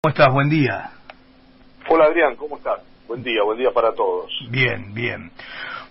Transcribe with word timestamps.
¿Cómo 0.00 0.10
estás? 0.10 0.32
Buen 0.32 0.48
día. 0.48 0.90
Hola 1.88 2.04
Adrián, 2.04 2.36
¿cómo 2.36 2.56
estás? 2.56 2.78
Buen 3.08 3.20
día, 3.24 3.42
buen 3.42 3.58
día 3.58 3.72
para 3.72 3.92
todos. 3.92 4.30
Bien, 4.48 4.94
bien. 4.94 5.32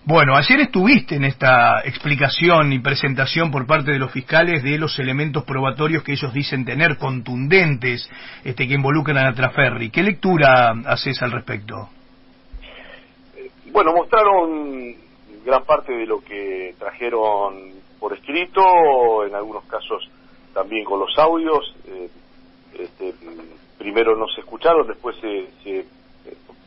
Bueno, 0.06 0.34
ayer 0.34 0.60
estuviste 0.60 1.16
en 1.16 1.24
esta 1.24 1.82
explicación 1.84 2.72
y 2.72 2.78
presentación 2.78 3.50
por 3.50 3.66
parte 3.66 3.92
de 3.92 3.98
los 3.98 4.10
fiscales 4.10 4.62
de 4.62 4.78
los 4.78 4.98
elementos 4.98 5.44
probatorios 5.44 6.02
que 6.04 6.12
ellos 6.12 6.32
dicen 6.32 6.64
tener 6.64 6.96
contundentes 6.96 8.08
este, 8.44 8.66
que 8.66 8.72
involucran 8.72 9.18
a 9.18 9.34
Traferri. 9.34 9.90
¿Qué 9.90 10.02
lectura 10.02 10.70
haces 10.86 11.20
al 11.20 11.32
respecto? 11.32 11.90
Bueno, 13.66 13.92
mostraron 13.92 14.94
gran 15.44 15.64
parte 15.66 15.92
de 15.92 16.06
lo 16.06 16.24
que 16.24 16.74
trajeron 16.78 17.72
por 18.00 18.14
escrito, 18.14 19.26
en 19.26 19.34
algunos 19.34 19.64
casos 19.64 20.08
también 20.54 20.86
con 20.86 20.98
los 20.98 21.12
audios. 21.18 21.76
Eh, 21.86 22.08
este, 22.78 23.12
primero 23.78 24.16
no 24.16 24.26
se 24.28 24.40
escucharon, 24.40 24.86
después 24.86 25.16
se, 25.16 25.48
se, 25.62 25.86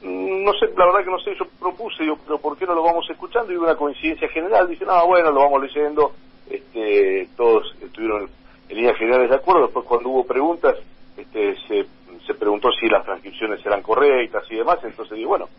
no 0.04 0.54
sé, 0.54 0.68
la 0.78 0.86
verdad 0.86 1.04
que 1.04 1.12
no 1.12 1.20
sé, 1.20 1.36
yo 1.38 1.46
propuse, 1.60 2.06
yo, 2.06 2.18
pero 2.26 2.40
¿por 2.40 2.58
qué 2.58 2.66
no 2.66 2.74
lo 2.74 2.84
vamos 2.84 3.08
escuchando? 3.10 3.52
Y 3.52 3.58
hubo 3.58 3.66
una 3.66 3.76
coincidencia 3.76 4.30
general, 4.30 4.68
dicen, 4.68 4.88
ah, 4.90 5.04
bueno, 5.04 5.32
lo 5.32 5.42
vamos 5.42 5.62
leyendo, 5.62 6.14
este, 6.50 7.28
todos 7.36 7.76
estuvieron 7.82 8.30
en 8.70 8.76
líneas 8.76 8.98
generales 8.98 9.30
de 9.30 9.36
acuerdo, 9.36 9.64
después 9.64 9.86
cuando 9.86 10.10
hubo 10.10 10.26
preguntas, 10.26 10.78
este, 11.18 11.56
se, 11.68 11.86
se 12.26 12.34
preguntó 12.34 12.70
si 12.72 12.88
las 12.88 13.04
transcripciones 13.04 13.64
eran 13.66 13.82
correctas 13.82 14.44
y 14.50 14.56
demás, 14.56 14.80
entonces 14.84 15.18
digo, 15.18 15.30
bueno, 15.30 15.50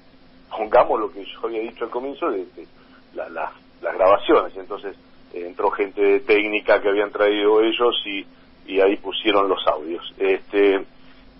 pongamos 0.51 0.99
lo 0.99 1.13
que 1.13 1.25
yo 1.25 1.39
había 1.45 1.61
dicho 1.61 1.85
al 1.85 1.91
comienzo 1.91 2.31
de, 2.31 2.47
la, 3.15 3.29
las 3.29 3.95
grabaciones, 3.95 4.57
entonces 4.57 4.97
eh, 5.33 5.45
entró 5.47 5.71
gente 5.71 6.21
técnica 6.21 6.81
que 6.81 6.89
habían 6.89 7.11
traído 7.11 7.61
ellos 7.61 7.95
y, 8.07 8.25
y 8.67 8.81
ahí 8.81 8.97
pusieron 8.97 9.49
los 9.49 9.67
audios. 9.67 10.15
Este, 10.19 10.85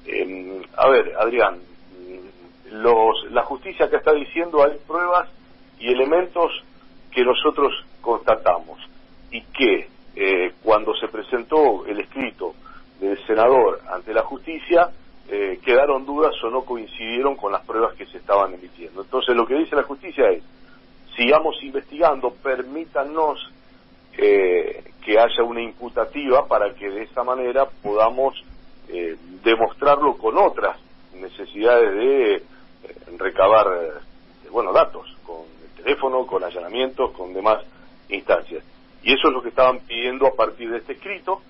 eh, 0.07 0.63
a 0.77 0.89
ver, 0.89 1.15
Adrián, 1.19 1.61
los, 2.73 3.31
la 3.31 3.43
justicia 3.43 3.89
que 3.89 3.97
está 3.97 4.13
diciendo 4.13 4.65
hay 4.65 4.79
pruebas 4.87 5.29
y 5.79 5.93
elementos 5.93 6.51
que 7.11 7.23
nosotros 7.23 7.73
constatamos 8.01 8.79
y 9.31 9.43
que 9.43 9.89
eh, 10.15 10.53
cuando 10.63 10.95
se 10.95 11.09
presentó 11.09 11.87
el 11.87 12.01
escrito 12.01 12.55
del 13.01 13.19
senador 13.27 13.81
ante 13.91 14.13
la 14.13 14.23
justicia 14.23 14.91
eh, 15.29 15.61
quedaron 15.65 16.05
dudas 16.05 16.35
o 16.45 16.51
no 16.51 16.65
coincidieron 16.65 17.37
con 17.37 17.53
las 17.53 17.65
pruebas 17.65 17.95
que 17.95 18.07
se 18.07 18.19
estaban 18.19 18.53
emitiendo. 18.55 19.03
Entonces 19.03 19.35
lo 19.35 19.47
que 19.47 19.55
dice 19.55 19.77
la 19.77 19.85
justicia 19.85 20.29
es, 20.31 20.43
sigamos 21.17 21.57
investigando, 21.63 22.35
permítanos 22.35 23.39
eh, 24.19 24.85
que 25.05 25.19
haya 25.19 25.43
una 25.43 25.63
imputativa 25.63 26.47
para 26.47 26.75
que 26.75 26.91
de 26.91 27.05
esa 27.05 27.23
manera 27.23 27.67
podamos 27.83 28.35
eh, 28.95 29.17
demostrarlo 29.43 30.19
con 30.19 30.37
otras 30.37 30.77
necesidades 31.15 31.95
de 31.95 32.35
eh, 32.35 32.43
recabar 33.17 33.67
eh, 33.67 34.49
bueno 34.51 34.71
datos 34.71 35.09
con 35.25 35.47
el 35.65 35.83
teléfono, 35.83 36.27
con 36.27 36.45
allanamientos, 36.45 37.13
con 37.13 37.33
demás 37.33 37.65
instancias. 38.11 38.63
Y 39.03 39.15
eso 39.15 39.29
es 39.29 39.33
lo 39.33 39.43
que 39.43 39.49
estaban 39.49 39.81
pidiendo 39.81 40.27
a 40.27 40.35
partir 40.35 40.71
de 40.71 40.79
este 40.79 40.93
escrito, 40.93 41.41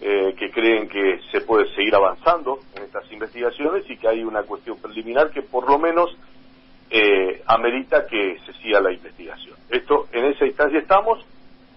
que 0.00 0.50
creen 0.50 0.88
que 0.88 1.20
se 1.30 1.42
puede 1.42 1.72
seguir 1.76 1.94
avanzando 1.94 2.58
en 2.74 2.82
estas 2.82 3.10
investigaciones 3.12 3.88
y 3.88 3.96
que 3.96 4.08
hay 4.08 4.24
una 4.24 4.42
cuestión 4.42 4.76
preliminar 4.78 5.30
que 5.30 5.42
por 5.42 5.68
lo 5.68 5.78
menos 5.78 6.16
amerita 7.46 8.06
que 8.06 8.38
se 8.44 8.52
siga 8.54 8.80
la 8.80 8.92
investigación. 8.92 9.54
Esto, 9.70 10.08
en 10.12 10.24
esa 10.24 10.44
instancia 10.44 10.80
estamos, 10.80 11.24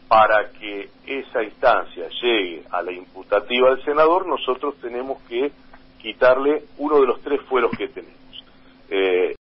para 0.08 0.52
que 0.52 0.90
esa 1.06 1.44
instancia 1.44 2.08
llegue 2.22 2.64
a 2.70 2.82
la 2.82 2.92
imputativa 2.92 3.70
del 3.72 3.84
senador, 3.84 4.28
nosotros 4.28 4.76
tenemos 4.82 5.22
que 5.24 5.52
quitarle 6.00 6.64
uno 6.78 7.00
de 7.00 7.08
los 7.08 7.22
tres 7.22 7.42
fueros 7.42 7.72
que 7.76 7.88
tenemos, 7.88 8.44
eh, 8.90 9.36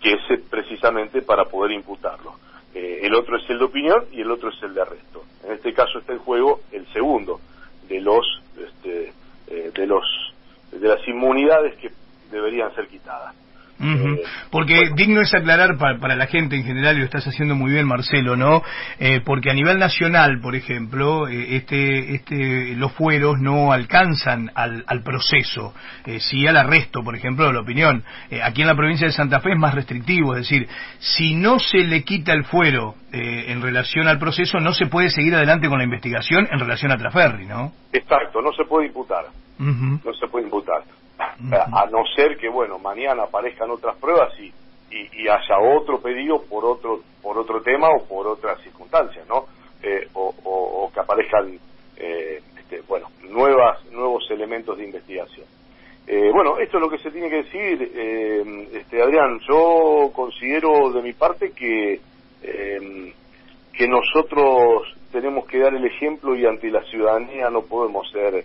que 0.00 0.12
es 0.12 0.40
precisamente 0.48 1.22
para 1.22 1.44
poder 1.44 1.72
imputarlo. 1.72 2.34
Eh, 2.74 3.00
el 3.02 3.14
otro 3.14 3.36
es 3.36 3.48
el 3.50 3.58
de 3.58 3.64
opinión 3.64 4.06
y 4.12 4.20
el 4.20 4.30
otro 4.30 4.50
es 4.50 4.62
el 4.62 4.74
de 4.74 4.82
arresto. 4.82 5.24
En 5.44 5.52
este 5.52 5.72
caso 5.72 5.98
está 5.98 6.12
en 6.12 6.18
juego 6.18 6.60
el 6.72 6.86
segundo 6.92 7.40
de 7.88 8.00
los 8.00 8.26
este, 8.58 9.12
eh, 9.48 9.70
de 9.74 9.86
los 9.86 10.04
de 10.72 10.88
las 10.88 11.06
inmunidades 11.06 11.76
que 11.76 11.90
deberían 12.30 12.74
ser 12.74 12.88
quitadas. 12.88 13.34
Eh, 13.78 14.22
porque 14.50 14.90
digno 14.94 15.20
es 15.20 15.34
aclarar 15.34 15.76
para, 15.76 16.16
la 16.16 16.26
gente 16.26 16.56
en 16.56 16.64
general, 16.64 16.96
y 16.96 17.00
lo 17.00 17.04
estás 17.04 17.26
haciendo 17.26 17.54
muy 17.54 17.72
bien, 17.72 17.86
Marcelo, 17.86 18.36
¿no? 18.36 18.62
Eh, 18.98 19.20
porque 19.24 19.50
a 19.50 19.54
nivel 19.54 19.78
nacional, 19.78 20.40
por 20.40 20.56
ejemplo, 20.56 21.28
eh, 21.28 21.56
este, 21.56 22.14
este, 22.14 22.74
los 22.76 22.92
fueros 22.92 23.36
no 23.38 23.72
alcanzan 23.72 24.50
al, 24.54 24.84
al 24.86 25.02
proceso, 25.02 25.74
sí 26.18 26.46
al 26.46 26.56
arresto, 26.56 27.02
por 27.02 27.16
ejemplo, 27.16 27.46
de 27.46 27.52
la 27.52 27.60
opinión. 27.60 28.02
aquí 28.42 28.62
en 28.62 28.68
la 28.68 28.74
provincia 28.74 29.06
de 29.06 29.12
Santa 29.12 29.40
Fe 29.40 29.52
es 29.52 29.58
más 29.58 29.74
restrictivo, 29.74 30.34
es 30.34 30.48
decir, 30.48 30.68
si 30.98 31.34
no 31.34 31.58
se 31.58 31.78
le 31.78 32.02
quita 32.02 32.32
el 32.32 32.44
fuero 32.44 32.94
en 33.12 33.62
relación 33.62 34.08
al 34.08 34.18
proceso, 34.18 34.58
no 34.58 34.72
se 34.72 34.86
puede 34.86 35.10
seguir 35.10 35.34
adelante 35.34 35.68
con 35.68 35.78
la 35.78 35.84
investigación 35.84 36.46
en 36.50 36.58
relación 36.58 36.92
a 36.92 36.96
Traferri, 36.96 37.46
¿no? 37.46 37.72
Exacto, 37.92 38.40
no 38.42 38.52
se 38.52 38.64
puede 38.64 38.88
imputar. 38.88 39.24
No 39.58 40.12
se 40.14 40.26
puede 40.28 40.44
imputar 40.44 40.82
a 41.50 41.86
no 41.86 42.04
ser 42.14 42.36
que 42.38 42.48
bueno 42.48 42.78
mañana 42.78 43.24
aparezcan 43.24 43.70
otras 43.70 43.96
pruebas 43.96 44.32
y, 44.40 44.52
y, 44.90 45.28
haya 45.28 45.58
otro 45.58 46.00
pedido 46.00 46.42
por 46.42 46.64
otro 46.64 47.02
por 47.22 47.38
otro 47.38 47.60
tema 47.60 47.88
o 47.90 48.04
por 48.06 48.26
otras 48.26 48.60
circunstancias 48.62 49.26
no 49.28 49.44
eh, 49.82 50.08
o, 50.14 50.90
que 50.92 51.00
aparezcan 51.00 51.58
eh, 51.96 52.40
este, 52.58 52.80
bueno 52.88 53.08
nuevas 53.28 53.84
nuevos 53.92 54.24
elementos 54.30 54.78
de 54.78 54.84
investigación. 54.84 55.46
Eh, 56.06 56.30
bueno 56.32 56.58
esto 56.58 56.78
es 56.78 56.82
lo 56.82 56.88
que 56.88 56.98
se 56.98 57.10
tiene 57.10 57.28
que 57.28 57.42
decir 57.42 57.82
este 58.72 59.02
Adrián. 59.02 59.40
Yo 59.48 60.10
considero 60.14 60.90
de 60.92 61.02
mi 61.02 61.12
parte 61.12 61.52
que 61.52 62.00
que 63.76 63.88
nosotros 63.88 64.96
tenemos 65.12 65.46
que 65.46 65.58
dar 65.58 65.74
el 65.74 65.84
ejemplo 65.84 66.34
y 66.34 66.46
ante 66.46 66.70
la 66.70 66.82
ciudadanía 66.84 67.50
no 67.50 67.62
podemos 67.62 68.10
ser 68.10 68.44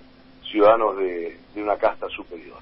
ciudadanos 0.52 0.98
de, 0.98 1.38
una 1.56 1.78
casta 1.78 2.08
superior. 2.10 2.58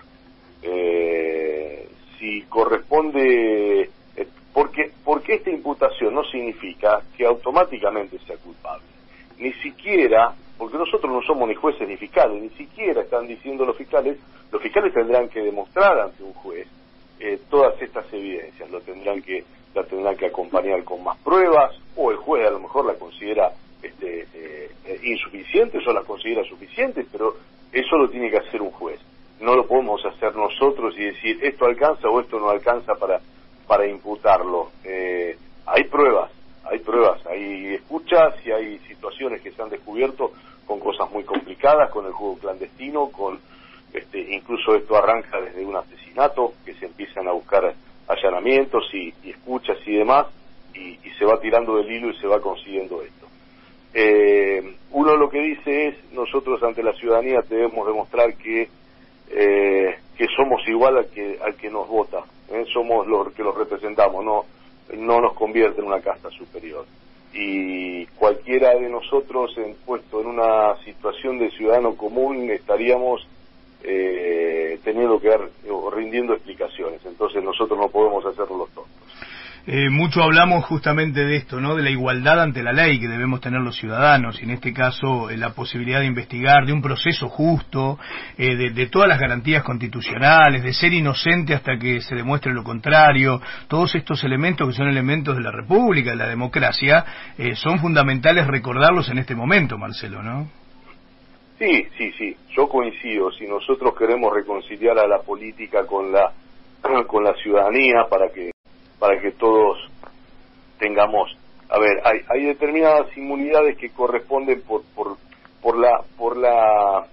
Eh, 0.61 1.87
si 2.17 2.41
corresponde, 2.43 3.89
eh, 4.15 4.27
porque, 4.53 4.91
porque 5.03 5.35
esta 5.35 5.49
imputación 5.49 6.13
no 6.13 6.23
significa 6.25 7.01
que 7.15 7.25
automáticamente 7.25 8.19
sea 8.19 8.37
culpable. 8.37 8.83
Ni 9.37 9.53
siquiera, 9.53 10.33
porque 10.57 10.77
nosotros 10.77 11.11
no 11.11 11.21
somos 11.21 11.47
ni 11.47 11.55
jueces 11.55 11.87
ni 11.87 11.95
fiscales, 11.95 12.41
ni 12.41 12.49
siquiera 12.49 13.01
están 13.01 13.25
diciendo 13.27 13.65
los 13.65 13.77
fiscales, 13.77 14.17
los 14.51 14.61
fiscales 14.61 14.93
tendrán 14.93 15.29
que 15.29 15.41
demostrar 15.41 15.97
ante 15.99 16.23
un 16.23 16.33
juez 16.33 16.67
eh, 17.19 17.39
todas 17.49 17.81
estas 17.81 18.11
evidencias, 18.11 18.69
lo 18.69 18.81
tendrán 18.81 19.21
que, 19.21 19.45
la 19.73 19.83
tendrán 19.83 20.17
que 20.17 20.25
acompañar 20.25 20.83
con 20.83 21.03
más 21.03 21.17
pruebas, 21.19 21.73
o 21.95 22.11
el 22.11 22.17
juez 22.17 22.45
a 22.45 22.51
lo 22.51 22.59
mejor 22.59 22.85
la 22.85 22.95
considera 22.95 23.53
este, 23.81 24.27
insuficiente, 25.03 25.77
o 25.77 25.93
la 25.93 26.03
considera 26.03 26.43
suficiente, 26.43 27.05
pero 27.09 27.35
eso 27.71 27.97
lo 27.97 28.09
tiene 28.09 28.29
que 28.29 28.37
hacer 28.37 28.61
un 28.61 28.71
juez. 28.71 28.99
No 29.39 29.55
lo 29.55 29.65
podemos 29.65 30.03
hacer 30.05 30.35
nosotros 30.35 30.93
y 30.97 31.05
decir 31.05 31.39
esto 31.43 31.65
alcanza 31.65 32.09
o 32.09 32.19
esto 32.19 32.39
no 32.39 32.49
alcanza 32.49 32.95
para, 32.95 33.21
para 33.67 33.87
imputarlo. 33.87 34.71
Eh, 34.83 35.37
hay 35.65 35.83
pruebas, 35.85 36.31
hay 36.63 36.79
pruebas, 36.79 37.25
hay 37.25 37.75
escuchas 37.75 38.35
y 38.45 38.51
hay 38.51 38.79
situaciones 38.79 39.41
que 39.41 39.51
se 39.51 39.61
han 39.61 39.69
descubierto 39.69 40.31
con 40.65 40.79
cosas 40.79 41.09
muy 41.11 41.23
complicadas, 41.23 41.89
con 41.89 42.05
el 42.05 42.11
juego 42.11 42.37
clandestino, 42.37 43.07
con 43.07 43.39
este, 43.93 44.19
incluso 44.35 44.75
esto 44.75 44.95
arranca 44.95 45.41
desde 45.41 45.65
un 45.65 45.75
asesinato, 45.75 46.53
que 46.65 46.73
se 46.75 46.85
empiezan 46.85 47.27
a 47.27 47.31
buscar 47.31 47.73
allanamientos 48.07 48.89
y, 48.93 49.13
escuchas 49.23 49.77
y 49.85 49.95
demás, 49.95 50.27
y, 50.73 50.99
y, 51.03 51.11
se 51.17 51.25
va 51.25 51.39
tirando 51.39 51.77
del 51.77 51.91
hilo 51.91 52.09
y 52.09 52.17
se 52.17 52.27
va 52.27 52.39
consiguiendo 52.39 53.01
esto. 53.01 53.27
Eh, 53.93 54.75
uno 54.91 55.15
lo 55.17 55.29
que 55.29 55.39
dice 55.39 55.87
es, 55.87 56.13
nosotros 56.13 56.61
ante 56.61 56.83
la 56.83 56.93
ciudadanía 56.93 57.41
debemos 57.47 57.87
demostrar 57.87 58.35
que, 58.35 58.69
eh, 59.29 59.95
que 60.17 60.25
somos 60.35 60.61
igual 60.67 60.97
al 60.97 61.07
que, 61.07 61.39
al 61.41 61.55
que 61.55 61.69
nos 61.69 61.87
vota, 61.87 62.23
¿eh? 62.49 62.65
somos 62.73 63.07
los 63.07 63.31
que 63.33 63.43
los 63.43 63.55
representamos, 63.55 64.23
no, 64.23 64.45
no 64.97 65.21
nos 65.21 65.33
convierte 65.33 65.81
en 65.81 65.87
una 65.87 66.01
casta 66.01 66.29
superior. 66.31 66.85
Y 67.33 68.05
cualquiera 68.07 68.73
de 68.75 68.89
nosotros 68.89 69.55
en, 69.57 69.75
puesto 69.85 70.21
en 70.21 70.27
una 70.27 70.75
situación 70.83 71.37
de 71.37 71.51
ciudadano 71.51 71.95
común 71.95 72.49
estaríamos 72.49 73.27
eh, 73.83 74.79
teniendo 74.83 75.19
que 75.19 75.29
dar 75.29 75.49
o 75.69 75.89
rindiendo 75.91 76.33
explicaciones. 76.33 77.05
Entonces 77.05 77.43
nosotros 77.43 77.79
no 77.79 77.89
podemos 77.89 78.25
hacerlo 78.25 78.57
los 78.57 78.69
tontos. 78.71 78.99
Eh, 79.71 79.91
mucho 79.91 80.23
hablamos 80.23 80.65
justamente 80.65 81.23
de 81.23 81.35
esto, 81.35 81.61
¿no? 81.61 81.75
De 81.75 81.83
la 81.83 81.91
igualdad 81.91 82.41
ante 82.41 82.63
la 82.63 82.73
ley 82.73 82.99
que 82.99 83.07
debemos 83.07 83.39
tener 83.39 83.61
los 83.61 83.77
ciudadanos, 83.77 84.41
y 84.41 84.45
en 84.45 84.49
este 84.49 84.73
caso 84.73 85.29
eh, 85.29 85.37
la 85.37 85.51
posibilidad 85.51 85.99
de 85.99 86.07
investigar, 86.07 86.65
de 86.65 86.73
un 86.73 86.81
proceso 86.81 87.29
justo, 87.29 87.99
eh, 88.39 88.55
de, 88.55 88.87
todas 88.87 89.07
las 89.07 89.19
garantías 89.19 89.61
constitucionales, 89.61 90.63
de 90.63 90.73
ser 90.73 90.91
inocente 90.93 91.53
hasta 91.53 91.77
que 91.77 92.01
se 92.01 92.15
demuestre 92.15 92.51
lo 92.51 92.63
contrario, 92.63 93.39
todos 93.67 93.93
estos 93.93 94.23
elementos 94.23 94.67
que 94.67 94.73
son 94.73 94.87
elementos 94.87 95.35
de 95.35 95.43
la 95.43 95.51
República, 95.51 96.09
de 96.09 96.15
la 96.15 96.27
democracia, 96.27 97.05
son 97.53 97.77
fundamentales 97.77 98.47
recordarlos 98.47 99.07
en 99.09 99.19
este 99.19 99.35
momento, 99.35 99.77
Marcelo, 99.77 100.23
¿no? 100.23 100.49
Sí, 101.59 101.85
sí, 101.95 102.11
sí, 102.17 102.35
yo 102.57 102.67
coincido. 102.67 103.31
Si 103.33 103.45
nosotros 103.45 103.93
queremos 103.95 104.33
reconciliar 104.33 104.97
a 104.97 105.05
la 105.05 105.19
política 105.19 105.85
con 105.85 106.11
la 106.11 106.31
con 107.07 107.23
la 107.23 107.35
ciudadanía 107.35 108.07
para 108.09 108.29
que 108.29 108.49
para 108.99 109.19
que 109.19 109.31
todos 109.31 109.77
tengamos, 110.77 111.35
a 111.69 111.79
ver, 111.79 112.01
hay, 112.03 112.21
hay 112.29 112.45
determinadas 112.45 113.15
inmunidades 113.17 113.77
que 113.77 113.89
corresponden 113.89 114.61
por 114.61 114.83
por 114.95 115.17
por 115.61 115.77
la 115.77 116.01
por 116.17 116.37
la 116.37 117.05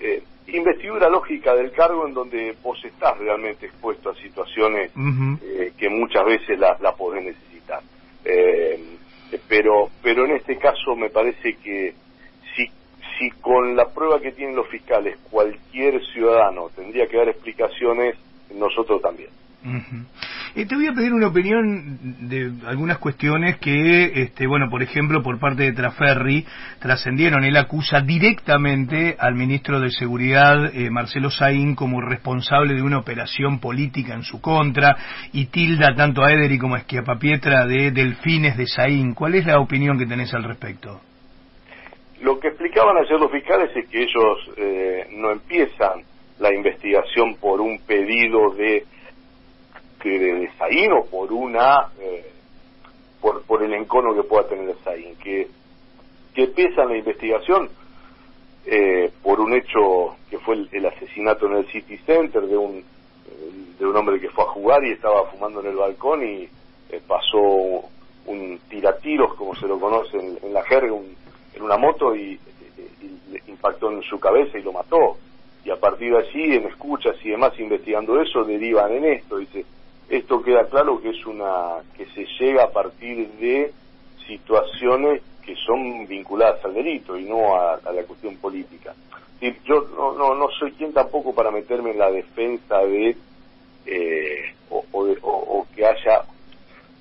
eh, 0.00 0.22
investidura 0.48 1.08
lógica 1.08 1.54
del 1.54 1.72
cargo 1.72 2.06
en 2.06 2.14
donde 2.14 2.54
vos 2.62 2.82
estás 2.84 3.18
realmente 3.18 3.66
expuesto 3.66 4.10
a 4.10 4.14
situaciones 4.14 4.90
eh, 5.42 5.72
que 5.76 5.88
muchas 5.88 6.24
veces 6.24 6.58
la, 6.58 6.76
la 6.80 6.92
podés 6.94 7.24
necesitar. 7.24 7.80
Eh, 8.24 8.78
pero 9.48 9.90
pero 10.02 10.24
en 10.26 10.32
este 10.36 10.56
caso 10.58 10.94
me 10.94 11.10
parece 11.10 11.56
que 11.56 11.94
si 13.18 13.30
con 13.40 13.76
la 13.76 13.86
prueba 13.88 14.20
que 14.20 14.32
tienen 14.32 14.56
los 14.56 14.68
fiscales 14.68 15.18
cualquier 15.30 16.04
ciudadano 16.06 16.70
tendría 16.74 17.06
que 17.06 17.16
dar 17.16 17.28
explicaciones, 17.28 18.16
nosotros 18.54 19.00
también. 19.02 19.30
Eh, 20.54 20.66
te 20.66 20.74
voy 20.74 20.86
a 20.86 20.92
pedir 20.92 21.12
una 21.14 21.28
opinión 21.28 22.28
de 22.28 22.52
algunas 22.66 22.98
cuestiones 22.98 23.56
que, 23.58 24.22
este, 24.22 24.46
bueno, 24.46 24.68
por 24.68 24.82
ejemplo, 24.82 25.22
por 25.22 25.40
parte 25.40 25.62
de 25.62 25.72
Traferri, 25.72 26.44
trascendieron. 26.80 27.44
Él 27.44 27.56
acusa 27.56 28.00
directamente 28.00 29.16
al 29.18 29.34
ministro 29.34 29.80
de 29.80 29.90
Seguridad, 29.90 30.74
eh, 30.74 30.90
Marcelo 30.90 31.30
Saín, 31.30 31.74
como 31.74 32.02
responsable 32.02 32.74
de 32.74 32.82
una 32.82 32.98
operación 32.98 33.58
política 33.58 34.14
en 34.14 34.22
su 34.22 34.40
contra 34.40 34.96
y 35.32 35.46
tilda 35.46 35.94
tanto 35.96 36.22
a 36.22 36.32
Ederi 36.32 36.58
como 36.58 36.74
a 36.74 36.78
Esquiapapietra 36.78 37.66
de 37.66 37.90
delfines 37.90 38.56
de 38.58 38.66
Saín. 38.66 39.14
¿Cuál 39.14 39.34
es 39.34 39.46
la 39.46 39.60
opinión 39.60 39.98
que 39.98 40.06
tenés 40.06 40.34
al 40.34 40.44
respecto? 40.44 41.00
Lo 42.20 42.38
que 42.38 42.48
explicaban 42.48 42.96
ayer 42.98 43.18
los 43.18 43.30
fiscales 43.30 43.70
es 43.74 43.88
que 43.88 44.02
ellos 44.02 44.50
eh, 44.56 45.06
no 45.12 45.30
empiezan 45.30 46.02
la 46.38 46.54
investigación 46.54 47.36
por 47.36 47.60
un 47.60 47.78
pedido 47.86 48.54
de 48.54 48.84
de, 50.10 50.34
de 50.34 50.50
Saín 50.56 50.92
o 50.92 51.04
por 51.06 51.32
una 51.32 51.88
eh, 52.00 52.30
por, 53.20 53.42
por 53.42 53.62
el 53.62 53.72
encono 53.74 54.14
que 54.14 54.22
pueda 54.22 54.48
tener 54.48 54.74
Saín 54.84 55.16
que 55.16 55.48
que 56.34 56.44
empiezan 56.44 56.88
la 56.88 56.96
investigación 56.96 57.68
eh, 58.66 59.10
por 59.22 59.40
un 59.40 59.54
hecho 59.54 60.16
que 60.30 60.38
fue 60.38 60.56
el, 60.70 60.86
asesinato 60.86 61.46
en 61.46 61.56
el 61.56 61.66
City 61.66 61.98
Center 61.98 62.42
de 62.42 62.56
un 62.56 62.84
de 63.78 63.86
un 63.86 63.96
hombre 63.96 64.20
que 64.20 64.30
fue 64.30 64.44
a 64.44 64.48
jugar 64.48 64.84
y 64.84 64.92
estaba 64.92 65.26
fumando 65.26 65.60
en 65.60 65.66
el 65.66 65.76
balcón 65.76 66.24
y 66.24 66.48
pasó 67.08 67.88
un 68.26 68.58
tiratiros 68.68 69.34
como 69.34 69.54
se 69.56 69.66
lo 69.66 69.78
conoce 69.78 70.16
en, 70.16 70.52
la 70.52 70.62
jerga 70.64 70.92
un, 70.92 71.14
en 71.54 71.62
una 71.62 71.76
moto 71.76 72.14
y, 72.14 72.38
impactó 73.46 73.90
en 73.90 74.02
su 74.02 74.18
cabeza 74.18 74.58
y 74.58 74.62
lo 74.62 74.72
mató. 74.72 75.16
Y 75.64 75.70
a 75.70 75.76
partir 75.76 76.12
de 76.12 76.18
allí, 76.18 76.56
en 76.56 76.66
escuchas 76.66 77.16
y 77.24 77.30
demás, 77.30 77.58
investigando 77.58 78.20
eso, 78.20 78.44
derivan 78.44 78.92
en 78.92 79.04
esto. 79.06 79.38
Dice, 79.38 79.64
esto 80.08 80.42
queda 80.42 80.68
claro 80.68 81.00
que 81.00 81.10
es 81.10 81.26
una 81.26 81.82
que 81.96 82.06
se 82.06 82.26
llega 82.38 82.64
a 82.64 82.70
partir 82.70 83.28
de 83.40 83.72
situaciones 84.26 85.22
que 85.44 85.54
son 85.56 86.06
vinculadas 86.06 86.64
al 86.64 86.74
delito 86.74 87.18
y 87.18 87.24
no 87.24 87.54
a, 87.54 87.78
la 87.92 88.02
cuestión 88.04 88.36
política. 88.36 88.94
Y 89.40 89.52
yo 89.64 89.86
no, 89.96 90.12
no, 90.12 90.34
no 90.34 90.48
soy 90.58 90.72
quien 90.72 90.92
tampoco 90.92 91.34
para 91.34 91.50
meterme 91.50 91.90
en 91.90 91.98
la 91.98 92.10
defensa 92.10 92.78
de 92.78 93.16
eh, 93.86 94.54
o, 94.70 94.84
o, 94.92 95.66
que 95.74 95.84
haya 95.84 96.22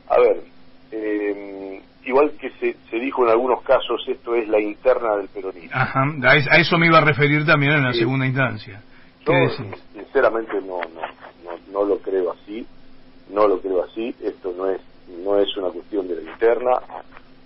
a 0.09 0.19
ver 0.19 0.43
eh, 0.91 1.81
igual 2.05 2.31
que 2.39 2.49
se, 2.59 2.75
se 2.89 2.97
dijo 2.97 3.23
en 3.23 3.31
algunos 3.31 3.61
casos, 3.63 4.03
esto 4.07 4.35
es 4.35 4.47
la 4.47 4.59
interna 4.59 5.15
del 5.15 5.29
peronismo. 5.29 5.69
Ajá, 5.73 6.03
a 6.23 6.57
eso 6.57 6.77
me 6.77 6.87
iba 6.87 6.97
a 6.97 7.05
referir 7.05 7.45
también 7.45 7.73
en 7.73 7.83
la 7.83 7.93
segunda 7.93 8.25
instancia. 8.25 8.81
¿Qué 9.25 9.49
sinceramente 9.93 10.53
no, 10.61 10.81
no, 10.81 11.57
no, 11.71 11.85
lo 11.85 11.97
creo 11.99 12.33
así, 12.33 12.65
no 13.29 13.47
lo 13.47 13.59
creo 13.59 13.83
así, 13.83 14.15
esto 14.21 14.53
no 14.55 14.69
es, 14.69 14.81
no 15.07 15.37
es 15.37 15.55
una 15.57 15.69
cuestión 15.69 16.07
de 16.07 16.15
la 16.15 16.31
interna, 16.31 16.71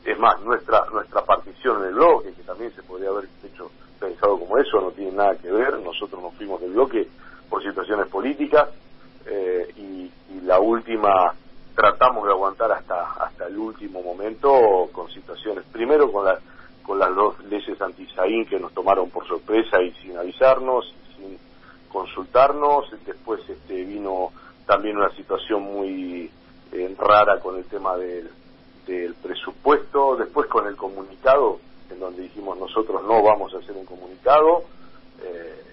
es 0.05 0.17
más, 0.19 0.39
nuestra, 0.41 0.85
nuestra 0.91 1.21
partición 1.23 1.81
en 1.81 1.89
el 1.89 1.95
bloque, 1.95 2.33
que 2.33 2.43
también 2.43 2.71
se 2.73 2.83
podría 2.83 3.09
haber 3.09 3.25
hecho 3.43 3.69
pensado 3.99 4.39
como 4.39 4.57
eso, 4.57 4.79
no 4.79 4.91
tiene 4.91 5.11
nada 5.11 5.35
que 5.35 5.51
ver, 5.51 5.79
nosotros 5.79 6.21
nos 6.21 6.33
fuimos 6.35 6.61
del 6.61 6.71
bloque 6.71 7.07
por 7.49 7.61
situaciones 7.63 8.07
políticas, 8.07 8.69
eh, 9.25 9.73
y, 9.75 10.11
la 10.43 10.59
última 10.61 11.33
tratamos 11.75 12.25
de 12.25 12.31
aguantar 12.31 12.71
hasta 12.71 13.11
hasta 13.15 13.47
el 13.47 13.57
último 13.57 14.01
momento 14.01 14.87
con 14.93 15.09
situaciones 15.09 15.65
primero 15.65 16.09
con 16.09 16.23
las 16.23 16.39
con 16.83 16.97
las 16.99 17.13
dos 17.13 17.43
leyes 17.43 17.81
anti-Saín 17.81 18.45
que 18.45 18.57
nos 18.57 18.73
tomaron 18.73 19.09
por 19.09 19.27
sorpresa 19.27 19.81
y 19.81 19.91
sin 19.95 20.17
avisarnos 20.17 20.93
sin 21.17 21.37
consultarnos. 21.91 22.89
Después 23.05 23.41
este 23.49 23.83
vino 23.83 24.31
también 24.67 24.97
una 24.97 25.09
situación 25.15 25.63
muy 25.63 26.29
eh, 26.71 26.95
rara 26.99 27.39
con 27.39 27.57
el 27.57 27.65
tema 27.65 27.97
del, 27.97 28.29
del 28.85 29.15
presupuesto. 29.15 30.15
Después 30.15 30.47
con 30.47 30.67
el 30.67 30.75
comunicado 30.75 31.59
en 31.89 31.99
donde 31.99 32.21
dijimos 32.21 32.57
nosotros 32.59 33.01
no 33.03 33.23
vamos 33.23 33.53
a 33.55 33.57
hacer 33.57 33.75
un 33.75 33.85
comunicado 33.85 34.65
eh, 35.23 35.63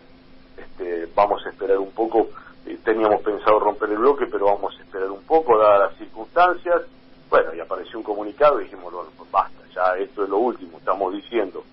este, 0.56 1.08
vamos 1.14 1.44
a 1.44 1.50
esperar 1.50 1.78
un 1.78 1.90
poco 1.90 2.28
eh, 2.66 2.78
teníamos 2.82 3.22
pensado 3.22 3.58
romper 3.58 3.90
el 3.90 3.98
bloque, 3.98 4.26
pero 4.26 4.46
vamos 4.46 4.74
a 4.78 4.82
esperar 4.82 5.10
un 5.10 5.22
poco, 5.24 5.58
dadas 5.58 5.90
las 5.90 5.98
circunstancias. 5.98 6.82
Bueno, 7.28 7.54
y 7.54 7.60
apareció 7.60 7.98
un 7.98 8.04
comunicado 8.04 8.60
y 8.60 8.64
dijimos, 8.64 8.92
bueno, 8.92 9.10
pues 9.16 9.30
basta, 9.30 9.58
ya 9.74 9.96
esto 9.98 10.24
es 10.24 10.30
lo 10.30 10.38
último, 10.38 10.78
estamos 10.78 11.12
diciendo 11.12 11.64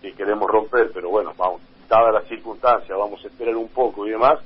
que 0.00 0.12
queremos 0.12 0.48
romper, 0.48 0.90
pero 0.92 1.10
bueno, 1.10 1.32
vamos, 1.36 1.60
dadas 1.88 2.14
las 2.14 2.28
circunstancias, 2.28 2.96
vamos 2.96 3.22
a 3.24 3.26
esperar 3.26 3.56
un 3.56 3.68
poco 3.68 4.06
y 4.06 4.10
demás, 4.10 4.38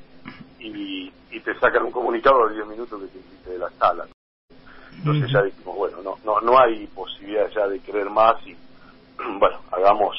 y, 0.62 1.12
y 1.31 1.41
te 1.41 1.55
sacan 1.59 1.85
un 1.85 1.91
comunicado 1.91 2.44
los 2.44 2.55
10 2.55 2.67
minutos 2.67 3.00
que 3.00 3.09
te 3.09 3.19
hiciste 3.19 3.50
de 3.50 3.59
la 3.59 3.70
sala. 3.70 4.06
Entonces 4.99 5.31
ya 5.32 5.43
dijimos, 5.43 5.76
bueno, 5.76 6.03
no, 6.03 6.17
no, 6.25 6.41
no 6.41 6.59
hay 6.59 6.87
posibilidad 6.88 7.49
ya 7.50 7.67
de 7.67 7.81
creer 7.81 8.09
más 8.11 8.37
y, 8.47 8.55
bueno, 9.38 9.59
hagamos 9.73 10.17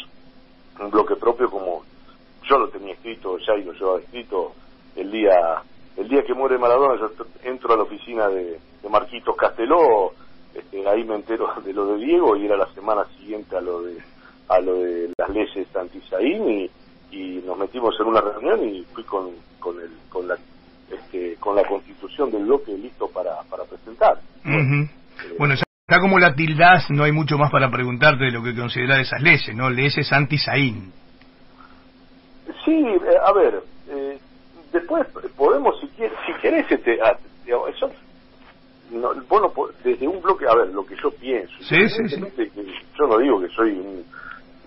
un 0.79 0.89
bloque 0.89 1.15
propio 1.15 1.49
como 1.49 1.83
yo 2.43 2.57
lo 2.57 2.67
tenía 2.69 2.93
escrito 2.93 3.37
ya 3.37 3.55
y 3.55 3.63
lo 3.63 3.73
llevaba 3.73 3.99
escrito 3.99 4.53
el 4.95 5.11
día 5.11 5.61
el 5.95 6.09
día 6.09 6.23
que 6.23 6.33
muere 6.33 6.57
Maradona 6.57 6.99
yo 6.99 7.25
entro 7.43 7.73
a 7.73 7.77
la 7.77 7.83
oficina 7.83 8.27
de, 8.27 8.59
de 8.81 8.89
Marquitos 8.89 9.35
Casteló, 9.35 10.11
este, 10.53 10.87
ahí 10.89 11.03
me 11.03 11.15
entero 11.15 11.53
de 11.63 11.71
lo 11.71 11.85
de 11.85 12.03
Diego 12.03 12.35
y 12.35 12.45
era 12.45 12.57
la 12.57 12.73
semana 12.73 13.05
siguiente 13.17 13.55
a 13.55 13.61
lo 13.61 13.83
de 13.83 13.97
a 14.49 14.59
lo 14.59 14.75
de 14.79 15.13
las 15.17 15.29
leyes 15.29 15.67
anti 15.75 16.01
y, 16.19 16.69
y 17.13 17.43
nos 17.45 17.57
metimos 17.57 17.95
en 17.99 18.07
una 18.07 18.21
reunión 18.21 18.67
y 18.67 18.83
fui 18.85 19.03
con, 19.03 19.29
con 19.59 19.79
el 19.79 19.91
con 20.09 20.27
la 20.27 20.35
este, 20.89 21.35
con 21.39 21.55
la 21.55 21.63
constitución 21.63 22.31
del 22.31 22.43
bloque 22.45 22.75
listo 22.77 23.07
para, 23.07 23.41
para 23.49 23.63
presentar. 23.65 24.19
Bueno, 25.37 25.55
ya 25.55 25.63
está 25.87 26.01
como 26.01 26.19
la 26.19 26.33
tildás, 26.35 26.89
no 26.89 27.03
hay 27.03 27.11
mucho 27.11 27.37
más 27.37 27.51
para 27.51 27.69
preguntarte 27.69 28.25
de 28.25 28.31
lo 28.31 28.43
que 28.43 28.55
considerar 28.55 28.99
esas 28.99 29.21
leyes, 29.21 29.55
¿no? 29.55 29.69
Leyes 29.69 30.11
anti-Saín. 30.11 30.91
Sí, 32.65 32.71
eh, 32.71 33.17
a 33.25 33.33
ver, 33.33 33.63
eh, 33.89 34.19
después 34.71 35.07
podemos, 35.35 35.79
si, 35.79 35.87
quieres, 35.89 36.17
si 36.25 36.33
querés, 36.41 36.71
este, 36.71 36.99
ah, 37.01 37.17
eso, 37.45 37.91
no, 38.91 39.13
bueno, 39.27 39.51
desde 39.83 40.07
un 40.07 40.21
bloque, 40.21 40.45
a 40.47 40.55
ver, 40.55 40.67
lo 40.69 40.85
que 40.85 40.95
yo 41.01 41.11
pienso. 41.11 41.53
Sí, 41.61 41.89
sí, 41.89 42.09
sí. 42.09 42.21
yo 42.99 43.07
no 43.07 43.17
digo 43.17 43.41
que 43.41 43.47
soy 43.49 43.71
un, 43.71 44.05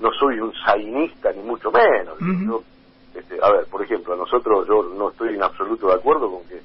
no 0.01 0.11
soy 0.13 0.41
un 0.41 0.53
sainista, 0.65 1.33
ni 1.33 1.43
mucho 1.43 1.71
menos. 1.71 2.17
este, 3.15 3.39
a 3.43 3.51
ver, 3.51 3.67
por 3.67 3.83
ejemplo, 3.83 4.17
nosotros, 4.17 4.67
yo 4.69 4.83
no 4.97 5.11
estoy 5.11 5.35
en 5.35 5.43
absoluto 5.43 5.89
de 5.89 5.95
acuerdo 5.95 6.31
con 6.31 6.45
que 6.45 6.61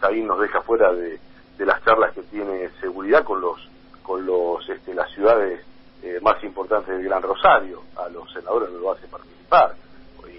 Saín 0.00 0.26
nos 0.26 0.40
deja 0.40 0.60
fuera 0.62 0.92
de, 0.92 1.18
de 1.58 1.66
las 1.66 1.82
charlas 1.84 2.12
que 2.12 2.22
tiene 2.22 2.70
seguridad 2.80 3.24
con 3.24 3.40
los 3.40 3.68
con 4.02 4.26
los 4.26 4.68
este, 4.68 4.94
las 4.94 5.08
ciudades 5.12 5.64
eh, 6.02 6.18
más 6.20 6.42
importantes 6.42 6.96
del 6.96 7.04
Gran 7.04 7.22
Rosario. 7.22 7.82
A 7.96 8.08
los 8.08 8.32
senadores 8.32 8.70
no 8.70 8.78
lo 8.78 8.92
hace 8.92 9.06
participar 9.06 9.76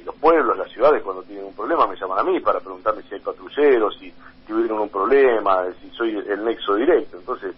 los 0.05 0.15
pueblos, 0.15 0.57
las 0.57 0.71
ciudades, 0.71 1.01
cuando 1.03 1.23
tienen 1.23 1.45
un 1.45 1.53
problema, 1.53 1.87
me 1.87 1.95
llaman 1.95 2.19
a 2.19 2.23
mí 2.23 2.39
para 2.39 2.59
preguntarme 2.59 3.03
si 3.03 3.15
hay 3.15 3.21
patrulleros, 3.21 3.97
si 3.97 4.13
tuvieron 4.47 4.79
un 4.79 4.89
problema, 4.89 5.65
si 5.81 5.89
soy 5.91 6.15
el 6.15 6.43
nexo 6.43 6.75
directo. 6.75 7.17
Entonces, 7.17 7.55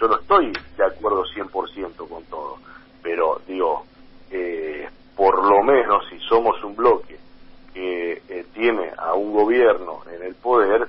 yo 0.00 0.06
no 0.06 0.16
estoy 0.16 0.52
de 0.76 0.84
acuerdo 0.84 1.24
100% 1.24 2.08
con 2.08 2.24
todo. 2.24 2.56
Pero, 3.02 3.40
digo, 3.46 3.84
eh, 4.30 4.88
por 5.16 5.44
lo 5.44 5.62
menos 5.62 6.04
si 6.08 6.18
somos 6.20 6.62
un 6.62 6.76
bloque 6.76 7.18
que 7.74 8.22
eh, 8.28 8.46
tiene 8.54 8.90
a 8.96 9.14
un 9.14 9.32
gobierno 9.32 10.02
en 10.12 10.22
el 10.22 10.34
poder, 10.34 10.88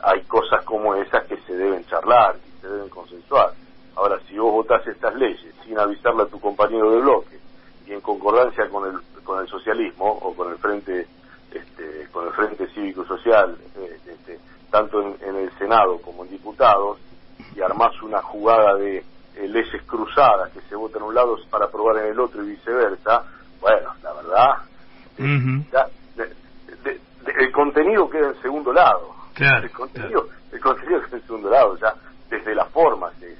hay 0.00 0.22
cosas 0.22 0.64
como 0.64 0.94
esas 0.94 1.24
que 1.26 1.36
se 1.38 1.54
deben 1.54 1.84
charlar, 1.86 2.36
y 2.36 2.60
se 2.60 2.68
deben 2.68 2.88
consensuar. 2.88 3.52
Ahora, 3.96 4.18
si 4.28 4.38
vos 4.38 4.52
votás 4.52 4.86
estas 4.86 5.14
leyes 5.14 5.54
sin 5.64 5.78
avisarle 5.78 6.22
a 6.22 6.26
tu 6.26 6.40
compañero 6.40 6.90
de 6.92 7.00
bloque 7.00 7.38
y 7.86 7.92
en 7.92 8.00
concordancia 8.00 8.68
con 8.68 8.88
el 8.88 9.00
con 9.28 9.40
el 9.42 9.48
socialismo 9.48 10.06
o 10.22 10.34
con 10.34 10.50
el 10.50 10.56
frente 10.56 11.06
este, 11.52 12.08
con 12.10 12.26
el 12.26 12.32
frente 12.32 12.66
cívico 12.68 13.04
social 13.04 13.58
eh, 13.76 13.98
este, 14.06 14.38
tanto 14.70 15.02
en, 15.02 15.36
el 15.36 15.50
senado 15.58 15.98
como 15.98 16.24
en 16.24 16.30
diputados 16.30 16.98
y 17.54 17.60
armás 17.60 17.92
una 18.02 18.22
jugada 18.22 18.74
de 18.76 19.04
eh, 19.38 19.48
leyes 19.48 19.82
cruzadas 19.82 20.50
que 20.52 20.60
se 20.62 20.74
votan 20.74 21.02
en 21.02 21.08
un 21.08 21.14
lado 21.14 21.36
para 21.50 21.66
aprobar 21.66 21.98
en 21.98 22.12
el 22.12 22.20
otro 22.20 22.42
y 22.44 22.50
viceversa 22.50 23.24
bueno 23.60 23.94
la 24.02 24.12
verdad 24.12 24.58
el 27.38 27.52
contenido 27.52 28.08
queda 28.08 28.28
en 28.28 28.42
segundo 28.42 28.72
lado. 28.72 29.14
el 29.38 29.70
contenido, 29.70 30.28
el 30.52 30.60
contenido 30.60 31.00
queda 31.02 31.16
en 31.16 31.22
segundo 31.26 31.50
lado, 31.50 31.76
ya 31.78 31.94
desde 32.28 32.54
la 32.54 32.64
forma 32.66 33.10
se, 33.18 33.36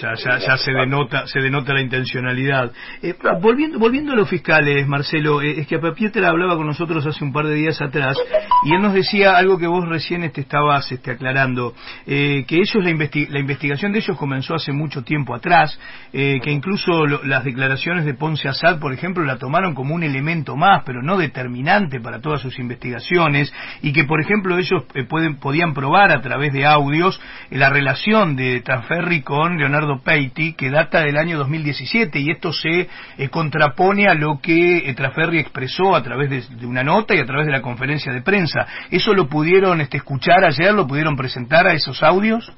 ya, 0.00 0.14
ya, 0.14 0.38
ya 0.38 0.56
se 0.56 0.72
denota 0.72 1.26
se 1.26 1.40
denota 1.40 1.72
la 1.72 1.80
intencionalidad. 1.80 2.72
Eh, 3.02 3.14
volviendo, 3.40 3.78
volviendo 3.78 4.12
a 4.12 4.16
los 4.16 4.28
fiscales, 4.28 4.86
Marcelo, 4.86 5.42
eh, 5.42 5.60
es 5.60 5.66
que 5.66 5.78
Pietra 5.96 6.28
hablaba 6.28 6.56
con 6.56 6.66
nosotros 6.66 7.04
hace 7.06 7.24
un 7.24 7.32
par 7.32 7.46
de 7.46 7.54
días 7.54 7.80
atrás 7.80 8.16
y 8.64 8.74
él 8.74 8.80
nos 8.80 8.94
decía 8.94 9.36
algo 9.36 9.58
que 9.58 9.66
vos 9.66 9.88
recién 9.88 10.20
te 10.20 10.26
este, 10.28 10.40
estabas 10.42 10.90
este, 10.92 11.12
aclarando, 11.12 11.74
eh, 12.06 12.44
que 12.46 12.56
ellos 12.56 12.76
la, 12.76 12.90
la, 13.30 13.40
investigación 13.40 13.92
de 13.92 13.98
ellos 13.98 14.16
comenzó 14.16 14.54
hace 14.54 14.72
mucho 14.72 15.02
tiempo 15.02 15.34
atrás, 15.34 15.78
que 16.12 16.50
incluso 16.50 17.06
las 17.06 17.44
declaraciones 17.44 18.04
de 18.04 18.14
Ponce 18.14 18.48
Assad, 18.48 18.78
por 18.78 18.92
ejemplo, 18.92 19.24
la 19.24 19.38
tomaron 19.38 19.74
como 19.74 19.94
un 19.94 20.02
elemento 20.02 20.56
más, 20.56 20.82
pero 20.84 21.02
no 21.02 21.16
determinante 21.16 22.00
para 22.00 22.20
todas 22.20 22.40
sus 22.40 22.58
investigaciones, 22.58 23.52
y 23.82 23.92
que, 23.92 24.04
por 24.04 24.20
ejemplo, 24.20 24.58
ellos 24.58 24.84
pueden, 25.08 25.36
podían 25.36 25.74
probar 25.74 26.12
a 26.12 26.20
través 26.20 26.52
de 26.52 26.66
audios 26.66 27.20
la 27.50 27.70
relación 27.70 28.36
de 28.36 28.60
Transferri 28.60 29.22
con 29.22 29.58
Leonardo 29.58 29.89
Peiti, 29.98 30.54
que 30.54 30.70
data 30.70 31.00
del 31.00 31.16
año 31.16 31.38
2017, 31.38 32.20
y 32.20 32.30
esto 32.30 32.52
se 32.52 32.88
eh, 33.18 33.28
contrapone 33.30 34.06
a 34.06 34.14
lo 34.14 34.38
que 34.40 34.78
eh, 34.78 34.94
Traferri 34.94 35.38
expresó 35.40 35.96
a 35.96 36.02
través 36.02 36.48
de, 36.48 36.66
una 36.66 36.84
nota 36.84 37.14
y 37.14 37.18
a 37.18 37.26
través 37.26 37.46
de 37.46 37.52
la 37.52 37.62
conferencia 37.62 38.12
de 38.12 38.22
prensa. 38.22 38.66
¿Eso 38.90 39.12
lo 39.12 39.28
pudieron 39.28 39.80
este, 39.80 39.96
escuchar 39.96 40.44
ayer? 40.44 40.72
¿Lo 40.72 40.86
pudieron 40.86 41.16
presentar 41.16 41.66
a 41.66 41.72
esos 41.72 42.02
audios? 42.02 42.52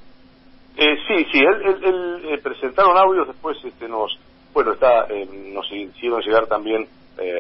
Eh, 0.76 0.96
sí, 1.08 1.26
sí, 1.32 1.38
él, 1.40 2.40
presentaron 2.42 2.96
audios, 2.96 3.28
después 3.28 3.56
este, 3.64 3.88
nos, 3.88 4.18
bueno, 4.52 4.72
está, 4.72 5.06
nos 5.52 5.70
hicieron 5.72 6.20
llegar 6.22 6.46
también 6.46 6.86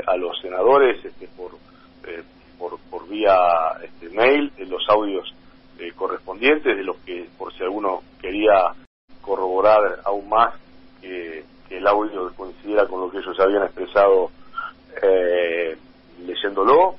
a 0.06 0.16
los 0.16 0.38
senadores 0.40 1.04
este, 1.04 1.28
por, 1.36 1.52
por, 2.58 2.78
por 2.90 3.08
vía 3.08 3.34
este, 3.82 4.10
mail 4.10 4.52
los 4.68 4.88
audios 4.88 5.34
correspondientes 5.96 6.76
de 6.76 6.84
los 6.84 6.96
que 6.98 7.26
por 7.36 7.52
si 7.54 7.62
alguno 7.62 8.00
quería 8.20 8.74
corroborar 9.62 10.00
aún 10.04 10.28
más 10.28 10.54
que, 11.00 11.44
el 11.70 11.86
audio 11.86 12.30
coincidiera 12.36 12.86
con 12.86 13.00
lo 13.00 13.10
que 13.10 13.16
ellos 13.16 13.38
habían 13.40 13.62
expresado 13.62 14.30
eh, 15.02 15.74
leyéndolo. 16.26 16.96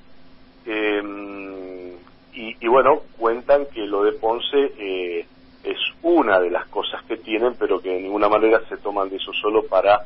Em, 0.65 1.93
y, 2.33 2.67
bueno, 2.67 3.01
cuentan 3.19 3.67
que 3.67 3.81
lo 3.81 4.03
de 4.03 4.13
Ponce 4.13 4.73
eh, 4.79 5.27
es 5.63 5.77
una 6.01 6.39
de 6.39 6.49
las 6.49 6.65
cosas 6.69 7.03
que 7.03 7.17
tienen, 7.17 7.53
pero 7.59 7.79
que 7.79 7.89
de 7.89 8.01
ninguna 8.01 8.27
manera 8.27 8.61
se 8.67 8.77
toman 8.77 9.09
de 9.09 9.17
eso 9.17 9.31
solo 9.33 9.67
para, 9.67 9.99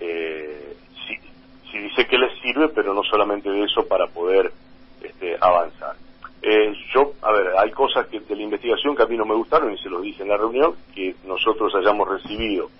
eh, 0.00 0.76
si, 1.06 1.16
si 1.70 1.78
dice 1.78 2.06
que 2.06 2.18
les 2.18 2.38
sirve, 2.42 2.68
pero 2.68 2.92
no 2.92 3.02
solamente 3.04 3.48
de 3.48 3.64
eso 3.64 3.88
para 3.88 4.06
poder 4.08 4.52
este, 5.02 5.34
avanzar. 5.40 5.96
Eh, 6.40 6.72
yo, 6.94 7.12
a 7.22 7.32
ver, 7.32 7.48
hay 7.58 7.70
cosas 7.72 8.06
que 8.06 8.20
de 8.20 8.36
la 8.36 8.42
investigación 8.42 8.94
que 8.94 9.02
a 9.02 9.06
mí 9.06 9.16
no 9.16 9.24
me 9.24 9.34
gustaron 9.34 9.72
y 9.72 9.78
se 9.78 9.90
los 9.90 10.02
dije 10.02 10.22
en 10.22 10.28
la 10.28 10.36
reunión, 10.36 10.74
que 10.94 11.14
nosotros 11.24 11.74
hayamos 11.74 12.08
recibido 12.08 12.70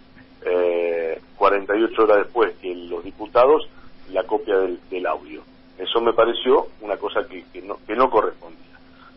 eh, 0.45 1.21
48 1.37 2.03
horas 2.03 2.19
después 2.19 2.55
que 2.59 2.75
los 2.75 3.03
diputados 3.03 3.69
la 4.13 4.25
copia 4.25 4.57
del, 4.59 5.07
audio. 5.07 5.43
Eso 5.79 6.01
me 6.01 6.13
pareció 6.13 6.69
una 6.81 6.97
cosa 6.97 7.27
que, 7.29 7.45
que, 7.53 7.63
no, 7.63 7.79
que 7.87 7.95
no 7.95 8.11
correspondía. 8.11 8.59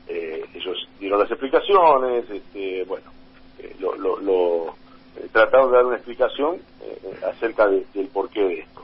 Eh, 0.07 0.45
ellos 0.53 0.87
dieron 0.99 1.19
las 1.19 1.31
explicaciones, 1.31 2.29
este, 2.29 2.83
bueno, 2.85 3.09
eh, 3.59 3.75
lo, 3.79 3.95
lo, 3.95 4.19
lo 4.19 4.67
eh, 5.17 5.27
trataron 5.31 5.71
de 5.71 5.77
dar 5.77 5.85
una 5.85 5.95
explicación 5.95 6.57
acerca 7.25 7.67
del 7.67 8.07
porqué 8.11 8.41
de 8.41 8.59
esto. 8.59 8.81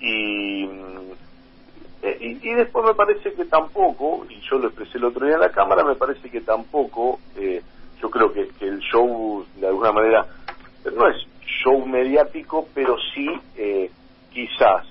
Y 0.00 0.68
eh, 2.02 2.16
y, 2.20 2.54
después 2.54 2.84
me 2.84 2.94
parece 2.94 3.32
que 3.32 3.44
tampoco, 3.46 4.24
y 4.28 4.40
yo 4.48 4.58
lo 4.58 4.68
expresé 4.68 4.98
el 4.98 5.04
otro 5.04 5.26
día 5.26 5.34
en 5.34 5.40
la 5.40 5.50
Cámara, 5.50 5.82
me 5.82 5.96
parece 5.96 6.30
que 6.30 6.40
tampoco, 6.40 7.18
eh, 7.36 7.62
yo 8.00 8.10
creo 8.10 8.32
que, 8.32 8.48
el 8.60 8.78
show, 8.80 9.44
de 9.56 9.66
alguna 9.66 9.92
manera, 9.92 10.26
no 10.94 11.08
es 11.08 11.16
show 11.62 11.84
mediático, 11.86 12.68
pero 12.74 12.96
sí 13.14 13.28
eh, 13.56 13.90
quizás 14.32 14.86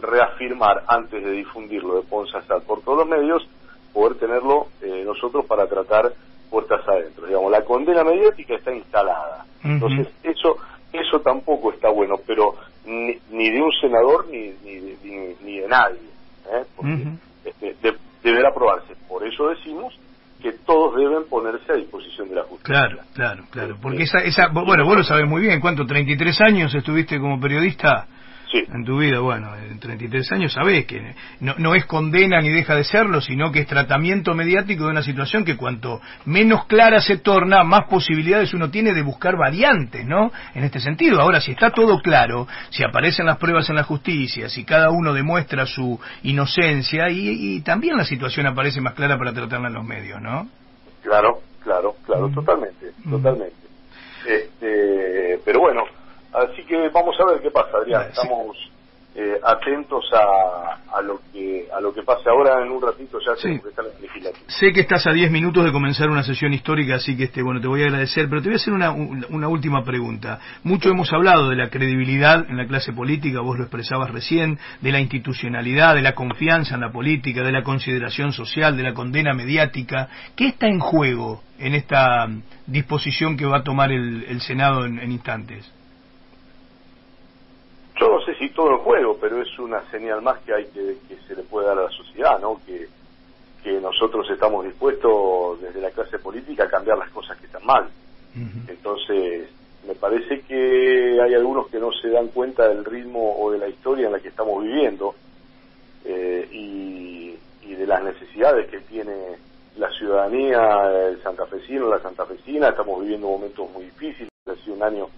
reafirmar 0.00 0.82
antes 0.88 1.22
de 1.22 1.30
difundirlo 1.30 1.94
de 1.94 2.02
Ponce 2.02 2.36
por 2.66 2.82
todos 2.82 2.98
los 2.98 3.08
medios, 3.08 3.46
poder 3.92 4.18
tenerlo 4.18 4.66
nosotros 5.04 5.46
para 5.46 5.68
tratar 5.68 6.12
puertas 6.50 6.80
adentro. 6.88 7.26
Digamos, 7.26 7.52
la 7.52 7.64
condena 7.64 8.02
mediática 8.02 8.56
está 8.56 8.74
instalada. 8.74 9.46
Entonces, 9.62 10.08
eso 10.24 10.56
eso 10.92 11.20
tampoco 11.20 11.72
está 11.72 11.88
bueno, 11.88 12.16
pero 12.26 12.56
ni, 12.84 13.16
ni 13.30 13.50
de 13.50 13.62
un 13.62 13.72
senador 13.80 14.26
ni, 14.28 14.52
ni, 14.64 14.96
ni 15.42 15.60
de 15.60 15.68
nadie. 15.68 16.09
¿Eh? 16.52 16.64
porque 16.76 17.04
este, 17.44 17.94
deberá 18.22 18.50
aprobarse. 18.50 18.94
Por 19.08 19.26
eso 19.26 19.48
decimos 19.48 19.98
que 20.42 20.52
todos 20.52 20.96
deben 20.96 21.24
ponerse 21.28 21.72
a 21.72 21.76
disposición 21.76 22.28
de 22.28 22.36
la 22.36 22.42
justicia. 22.44 22.74
Claro, 22.74 22.98
claro, 23.14 23.44
claro. 23.50 23.76
Porque 23.80 24.04
esa, 24.04 24.18
esa 24.20 24.48
bueno, 24.48 24.84
vos 24.84 24.96
lo 24.96 25.04
sabés 25.04 25.28
muy 25.28 25.42
bien, 25.42 25.60
¿cuánto? 25.60 25.84
¿33 25.84 26.40
años 26.40 26.74
estuviste 26.74 27.18
como 27.18 27.38
periodista? 27.40 28.06
En 28.52 28.84
tu 28.84 28.98
vida, 28.98 29.20
bueno, 29.20 29.54
en 29.56 29.78
33 29.78 30.32
años 30.32 30.52
sabés 30.52 30.86
que 30.86 31.14
no, 31.40 31.54
no 31.58 31.74
es 31.74 31.84
condena 31.86 32.40
ni 32.40 32.48
deja 32.48 32.74
de 32.74 32.84
serlo, 32.84 33.20
sino 33.20 33.52
que 33.52 33.60
es 33.60 33.66
tratamiento 33.66 34.34
mediático 34.34 34.84
de 34.84 34.90
una 34.90 35.02
situación 35.02 35.44
que 35.44 35.56
cuanto 35.56 36.00
menos 36.24 36.66
clara 36.66 37.00
se 37.00 37.18
torna, 37.18 37.62
más 37.62 37.86
posibilidades 37.88 38.52
uno 38.54 38.70
tiene 38.70 38.92
de 38.92 39.02
buscar 39.02 39.36
variantes, 39.36 40.04
¿no? 40.04 40.32
En 40.54 40.64
este 40.64 40.80
sentido, 40.80 41.20
ahora 41.20 41.40
si 41.40 41.52
está 41.52 41.70
todo 41.70 42.00
claro, 42.00 42.46
si 42.70 42.82
aparecen 42.82 43.26
las 43.26 43.38
pruebas 43.38 43.68
en 43.70 43.76
la 43.76 43.84
justicia, 43.84 44.48
si 44.48 44.64
cada 44.64 44.90
uno 44.90 45.12
demuestra 45.12 45.66
su 45.66 46.00
inocencia 46.22 47.08
y, 47.10 47.60
también 47.60 47.96
la 47.96 48.04
situación 48.04 48.46
aparece 48.46 48.80
más 48.80 48.94
clara 48.94 49.18
para 49.18 49.32
tratarla 49.32 49.68
en 49.68 49.74
los 49.74 49.84
medios, 49.84 50.20
¿no? 50.20 50.48
Claro, 51.02 51.40
claro, 51.62 51.94
claro, 52.04 52.28
mm. 52.28 52.34
totalmente, 52.34 52.92
mm. 53.04 53.10
totalmente. 53.10 53.56
Este, 54.26 55.40
pero 55.44 55.60
bueno, 55.60 55.84
Así 56.32 56.64
que 56.64 56.88
vamos 56.90 57.16
a 57.20 57.32
ver 57.32 57.42
qué 57.42 57.50
pasa, 57.50 57.78
Adrián. 57.78 58.08
Estamos 58.08 58.56
eh, 59.12 59.40
atentos 59.42 60.04
a, 60.12 60.96
a, 60.96 61.02
lo 61.02 61.20
que 61.32 61.66
a 61.76 61.80
lo 61.80 61.92
que 61.92 62.02
pase 62.02 62.30
ahora 62.30 62.62
en 62.62 62.70
un 62.70 62.80
ratito 62.80 63.18
ya 63.18 63.34
sí. 63.34 63.60
Sé 64.46 64.72
que 64.72 64.80
estás 64.80 65.04
a 65.08 65.10
10 65.10 65.32
minutos 65.32 65.64
de 65.64 65.72
comenzar 65.72 66.08
una 66.08 66.22
sesión 66.22 66.54
histórica, 66.54 66.94
así 66.94 67.16
que 67.16 67.24
este 67.24 67.42
bueno 67.42 67.60
te 67.60 67.66
voy 67.66 67.82
a 67.82 67.86
agradecer, 67.86 68.28
pero 68.28 68.40
te 68.40 68.48
voy 68.48 68.54
a 68.54 68.56
hacer 68.56 68.72
una, 68.72 68.92
una 68.92 69.48
última 69.48 69.82
pregunta. 69.82 70.38
Mucho 70.62 70.90
hemos 70.90 71.12
hablado 71.12 71.48
de 71.48 71.56
la 71.56 71.70
credibilidad 71.70 72.48
en 72.48 72.56
la 72.56 72.68
clase 72.68 72.92
política, 72.92 73.40
vos 73.40 73.58
lo 73.58 73.64
expresabas 73.64 74.12
recién, 74.12 74.60
de 74.80 74.92
la 74.92 75.00
institucionalidad, 75.00 75.96
de 75.96 76.02
la 76.02 76.14
confianza 76.14 76.76
en 76.76 76.82
la 76.82 76.92
política, 76.92 77.42
de 77.42 77.52
la 77.52 77.64
consideración 77.64 78.32
social, 78.32 78.76
de 78.76 78.84
la 78.84 78.94
condena 78.94 79.34
mediática. 79.34 80.08
¿Qué 80.36 80.46
está 80.46 80.68
en 80.68 80.78
juego 80.78 81.42
en 81.58 81.74
esta 81.74 82.28
disposición 82.66 83.36
que 83.36 83.44
va 83.44 83.58
a 83.58 83.64
tomar 83.64 83.90
el, 83.90 84.24
el 84.28 84.40
Senado 84.40 84.84
en 84.84 85.10
instantes? 85.10 85.79
Todo 88.60 88.72
el 88.72 88.76
juego, 88.76 89.16
pero 89.18 89.40
es 89.40 89.58
una 89.58 89.82
señal 89.90 90.20
más 90.20 90.38
que 90.40 90.52
hay 90.52 90.66
que, 90.66 90.98
que 91.08 91.16
se 91.26 91.34
le 91.34 91.42
puede 91.44 91.68
dar 91.68 91.78
a 91.78 91.84
la 91.84 91.90
sociedad, 91.90 92.38
¿no? 92.38 92.60
Que, 92.66 92.88
que 93.62 93.80
nosotros 93.80 94.28
estamos 94.30 94.66
dispuestos 94.66 95.62
desde 95.62 95.80
la 95.80 95.90
clase 95.90 96.18
política 96.18 96.64
a 96.64 96.68
cambiar 96.68 96.98
las 96.98 97.08
cosas 97.08 97.38
que 97.38 97.46
están 97.46 97.64
mal. 97.64 97.88
Entonces, 98.68 99.48
me 99.88 99.94
parece 99.94 100.42
que 100.42 101.18
hay 101.22 101.32
algunos 101.32 101.68
que 101.68 101.78
no 101.78 101.90
se 101.90 102.10
dan 102.10 102.28
cuenta 102.28 102.68
del 102.68 102.84
ritmo 102.84 103.34
o 103.40 103.50
de 103.50 103.58
la 103.58 103.68
historia 103.68 104.06
en 104.06 104.12
la 104.12 104.20
que 104.20 104.28
estamos 104.28 104.62
viviendo 104.62 105.14
eh, 106.04 106.46
y, 106.52 107.34
y, 107.62 107.74
de 107.74 107.86
las 107.86 108.04
necesidades 108.04 108.70
que 108.70 108.80
tiene 108.80 109.38
la 109.78 109.90
ciudadanía, 109.92 111.08
el 111.08 111.22
santafesino, 111.22 111.88
la 111.88 112.00
santafesina. 112.00 112.68
Estamos 112.68 113.00
viviendo 113.00 113.26
momentos 113.26 113.70
muy 113.70 113.84
difíciles. 113.84 114.28
Ha 114.46 114.54
sido 114.56 114.74
un 114.74 114.82
año 114.82 115.08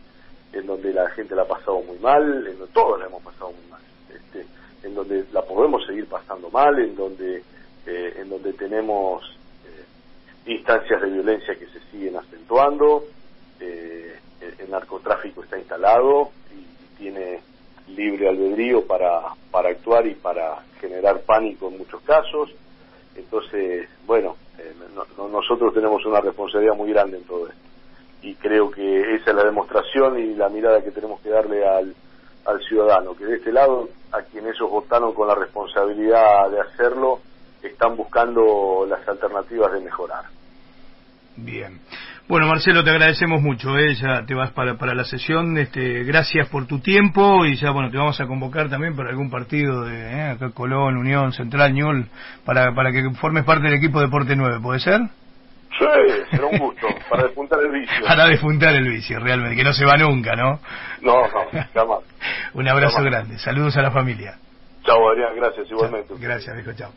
en 0.52 0.66
donde 0.66 0.92
la 0.92 1.08
gente 1.10 1.34
la 1.34 1.42
ha 1.42 1.48
pasado 1.48 1.80
muy 1.82 1.98
mal, 1.98 2.46
en 2.46 2.58
donde 2.58 2.72
todos 2.72 2.98
la 2.98 3.06
hemos 3.06 3.22
pasado 3.22 3.52
muy 3.52 3.70
mal, 3.70 3.80
este, 4.14 4.46
en 4.86 4.94
donde 4.94 5.24
la 5.32 5.42
podemos 5.42 5.84
seguir 5.86 6.06
pasando 6.06 6.50
mal, 6.50 6.78
en 6.78 6.94
donde, 6.94 7.42
eh, 7.86 8.14
en 8.18 8.28
donde 8.28 8.52
tenemos 8.52 9.24
eh, 9.66 10.50
instancias 10.52 11.00
de 11.00 11.08
violencia 11.08 11.54
que 11.58 11.66
se 11.66 11.80
siguen 11.90 12.16
acentuando, 12.16 13.04
eh, 13.60 14.18
el, 14.58 14.70
narcotráfico 14.70 15.42
está 15.42 15.58
instalado 15.58 16.30
y 16.50 16.96
tiene 16.96 17.40
libre 17.88 18.28
albedrío 18.28 18.86
para, 18.86 19.20
para 19.50 19.68
actuar 19.70 20.06
y 20.06 20.14
para 20.14 20.62
generar 20.80 21.20
pánico 21.22 21.68
en 21.68 21.78
muchos 21.78 22.00
casos. 22.02 22.50
Entonces, 23.14 23.88
bueno, 24.06 24.36
nosotros 25.30 25.74
tenemos 25.74 26.04
una 26.06 26.20
responsabilidad 26.20 26.74
muy 26.74 26.90
grande 26.90 27.18
en 27.18 27.24
todo 27.24 27.48
esto 27.48 27.71
y 28.22 28.34
creo 28.36 28.70
que 28.70 29.14
esa 29.16 29.30
es 29.30 29.36
la 29.36 29.44
demostración 29.44 30.18
y 30.18 30.34
la 30.34 30.48
mirada 30.48 30.82
que 30.82 30.92
tenemos 30.92 31.20
que 31.20 31.30
darle 31.30 31.66
al, 31.66 31.94
al 32.46 32.60
ciudadano, 32.62 33.14
que 33.16 33.24
de 33.24 33.36
este 33.36 33.52
lado, 33.52 33.88
a 34.12 34.22
quienes 34.22 34.54
ellos 34.54 34.70
votaron 34.70 35.12
con 35.12 35.28
la 35.28 35.34
responsabilidad 35.34 36.50
de 36.50 36.60
hacerlo, 36.60 37.20
están 37.62 37.96
buscando 37.96 38.86
las 38.88 39.06
alternativas 39.06 39.72
de 39.72 39.80
mejorar. 39.80 40.24
Bien. 41.36 41.80
Bueno, 42.28 42.46
Marcelo, 42.46 42.84
te 42.84 42.90
agradecemos 42.90 43.42
mucho. 43.42 43.76
¿eh? 43.76 43.94
Ya 43.94 44.24
te 44.24 44.34
vas 44.34 44.52
para, 44.52 44.78
para 44.78 44.94
la 44.94 45.04
sesión. 45.04 45.58
Este, 45.58 46.04
gracias 46.04 46.48
por 46.48 46.66
tu 46.66 46.78
tiempo 46.78 47.44
y 47.44 47.56
ya, 47.56 47.70
bueno, 47.70 47.90
te 47.90 47.96
vamos 47.96 48.20
a 48.20 48.26
convocar 48.26 48.70
también 48.70 48.94
para 48.94 49.10
algún 49.10 49.30
partido 49.30 49.84
de 49.84 50.12
¿eh? 50.12 50.22
acá 50.30 50.50
Colón, 50.50 50.96
Unión, 50.96 51.32
Central, 51.32 51.74
Ñul, 51.74 52.06
para, 52.44 52.74
para 52.74 52.92
que 52.92 53.10
formes 53.20 53.44
parte 53.44 53.64
del 53.64 53.74
equipo 53.74 54.00
Deporte 54.00 54.36
9. 54.36 54.60
¿Puede 54.62 54.80
ser? 54.80 55.00
Sí, 55.78 55.86
será 56.30 56.46
un 56.46 56.58
gusto, 56.58 56.86
para 57.08 57.24
despuntar 57.24 57.60
el 57.60 57.70
vicio. 57.70 58.06
Para 58.06 58.26
despuntar 58.26 58.74
el 58.74 58.88
vicio, 58.88 59.18
realmente, 59.18 59.56
que 59.56 59.64
no 59.64 59.72
se 59.72 59.84
va 59.84 59.96
nunca, 59.96 60.34
¿no? 60.36 60.60
No, 61.00 61.22
no, 61.22 61.28
jamás. 61.74 62.00
un 62.54 62.68
abrazo 62.68 63.02
grande. 63.02 63.38
Saludos 63.38 63.76
a 63.76 63.82
la 63.82 63.90
familia. 63.90 64.36
Chao, 64.84 65.08
Adrián, 65.10 65.36
gracias, 65.36 65.70
igualmente. 65.70 66.14
Gracias, 66.18 66.56
viejo, 66.56 66.72
chao. 66.72 66.92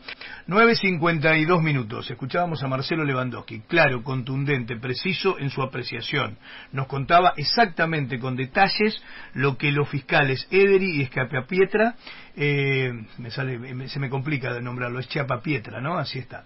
9.52 0.48 1.62
minutos. 1.62 2.10
Escuchábamos 2.10 2.62
a 2.62 2.66
Marcelo 2.66 3.04
Lewandowski, 3.04 3.60
claro, 3.60 4.02
contundente, 4.02 4.76
preciso 4.76 5.38
en 5.38 5.50
su 5.50 5.62
apreciación. 5.62 6.36
Nos 6.72 6.88
contaba 6.88 7.34
exactamente 7.36 8.18
con 8.18 8.34
detalles 8.34 9.00
lo 9.34 9.56
que 9.56 9.70
los 9.70 9.88
fiscales 9.88 10.48
Ederi 10.50 10.96
y 10.96 11.02
Escapapietra, 11.02 11.94
eh, 12.36 12.92
me 13.18 13.30
sale, 13.30 13.88
se 13.88 13.98
me 13.98 14.10
complica 14.10 14.52
de 14.52 14.60
nombrarlo, 14.60 14.98
es 14.98 15.08
Pietra, 15.42 15.80
¿no? 15.80 15.96
Así 15.96 16.18
está. 16.18 16.44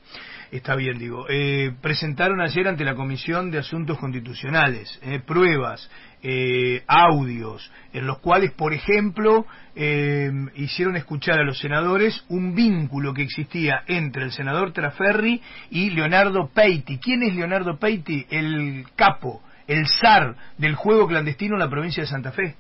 Está 0.51 0.77
bien, 0.77 0.99
digo. 0.99 1.27
Eh, 1.29 1.73
presentaron 1.81 2.41
ayer 2.41 2.69
ante 2.69 2.85
la 2.85 2.95
Comisión 2.95 3.51
de 3.51 3.59
Asuntos 3.59 3.99
Constitucionales 3.99 4.99
eh, 5.03 5.21
pruebas, 5.21 5.91
eh, 6.23 6.83
audios, 6.87 7.71
en 7.93 8.07
los 8.07 8.19
cuales, 8.19 8.53
por 8.53 8.75
ejemplo, 8.75 9.47
eh, 9.75 10.31
hicieron 10.57 10.97
escuchar 10.97 11.41
a 11.41 11.45
los 11.45 11.59
senadores 11.59 12.25
un 12.29 12.55
vínculo 12.55 13.15
que 13.15 13.23
existía 13.23 13.83
entre 13.87 14.25
el 14.25 14.33
senador 14.33 14.73
Traferri 14.73 15.41
y 15.71 15.91
Leonardo 15.91 16.51
Peiti. 16.53 16.99
¿Quién 16.99 17.23
es 17.23 17.35
Leonardo 17.35 17.79
Peiti? 17.79 18.27
El 18.31 18.85
capo, 18.97 19.43
el 19.67 19.87
zar 19.87 20.37
del 20.59 20.75
juego 20.75 21.07
clandestino 21.07 21.55
en 21.55 21.61
la 21.61 21.71
provincia 21.71 22.03
de 22.03 22.09
Santa 22.09 22.33
Fe. 22.33 22.55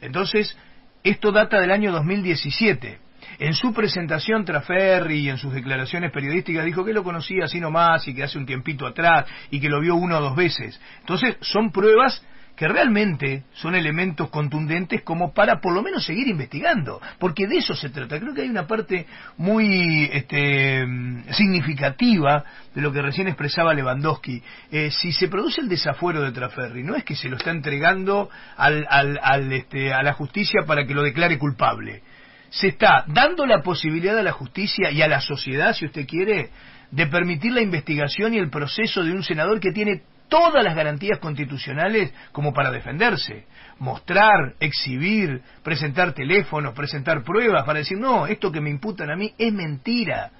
Entonces, 0.00 0.56
esto 1.04 1.32
data 1.32 1.60
del 1.60 1.70
año 1.70 1.92
2017. 1.92 2.98
En 3.40 3.54
su 3.54 3.72
presentación 3.72 4.44
Traferri 4.44 5.20
y 5.20 5.28
en 5.28 5.38
sus 5.38 5.52
declaraciones 5.52 6.10
periodísticas 6.10 6.64
dijo 6.64 6.84
que 6.84 6.92
lo 6.92 7.04
conocía 7.04 7.44
así 7.44 7.60
nomás 7.60 8.06
y 8.08 8.14
que 8.14 8.24
hace 8.24 8.38
un 8.38 8.46
tiempito 8.46 8.86
atrás 8.86 9.26
y 9.50 9.60
que 9.60 9.68
lo 9.68 9.80
vio 9.80 9.94
una 9.94 10.18
o 10.18 10.22
dos 10.22 10.36
veces. 10.36 10.80
Entonces, 11.00 11.36
son 11.40 11.70
pruebas 11.70 12.24
que 12.58 12.66
realmente 12.66 13.44
son 13.52 13.76
elementos 13.76 14.30
contundentes 14.30 15.02
como 15.02 15.32
para 15.32 15.60
por 15.60 15.72
lo 15.72 15.80
menos 15.80 16.04
seguir 16.04 16.26
investigando, 16.26 17.00
porque 17.20 17.46
de 17.46 17.58
eso 17.58 17.72
se 17.72 17.88
trata. 17.88 18.18
Creo 18.18 18.34
que 18.34 18.42
hay 18.42 18.48
una 18.48 18.66
parte 18.66 19.06
muy 19.36 20.10
este, 20.12 20.84
significativa 21.30 22.44
de 22.74 22.82
lo 22.82 22.92
que 22.92 23.00
recién 23.00 23.28
expresaba 23.28 23.74
Lewandowski. 23.74 24.42
Eh, 24.72 24.90
si 24.90 25.12
se 25.12 25.28
produce 25.28 25.60
el 25.60 25.68
desafuero 25.68 26.20
de 26.20 26.32
Traferri, 26.32 26.82
no 26.82 26.96
es 26.96 27.04
que 27.04 27.14
se 27.14 27.28
lo 27.28 27.36
está 27.36 27.52
entregando 27.52 28.28
al, 28.56 28.84
al, 28.90 29.52
este, 29.52 29.94
a 29.94 30.02
la 30.02 30.14
justicia 30.14 30.62
para 30.66 30.84
que 30.84 30.94
lo 30.94 31.04
declare 31.04 31.38
culpable. 31.38 32.02
Se 32.50 32.66
está 32.66 33.04
dando 33.06 33.46
la 33.46 33.62
posibilidad 33.62 34.18
a 34.18 34.22
la 34.24 34.32
justicia 34.32 34.90
y 34.90 35.00
a 35.00 35.06
la 35.06 35.20
sociedad, 35.20 35.74
si 35.74 35.86
usted 35.86 36.08
quiere, 36.08 36.50
de 36.90 37.06
permitir 37.06 37.52
la 37.52 37.60
investigación 37.60 38.34
y 38.34 38.38
el 38.38 38.50
proceso 38.50 39.04
de 39.04 39.12
un 39.12 39.22
senador 39.22 39.60
que 39.60 39.70
tiene 39.70 40.02
todas 40.28 40.62
las 40.62 40.74
garantías 40.74 41.18
constitucionales 41.18 42.12
como 42.32 42.52
para 42.52 42.70
defenderse. 42.70 43.46
Mostrar, 43.78 44.54
exhibir, 44.60 45.42
presentar 45.62 46.12
teléfonos, 46.12 46.74
presentar 46.74 47.22
pruebas 47.22 47.64
para 47.64 47.80
decir, 47.80 47.98
no, 47.98 48.26
esto 48.26 48.52
que 48.52 48.60
me 48.60 48.70
imputan 48.70 49.10
a 49.10 49.16
mí 49.16 49.32
es 49.38 49.52
mentira. 49.52 50.30